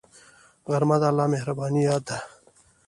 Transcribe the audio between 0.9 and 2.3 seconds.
د الله مهربانۍ یاد ده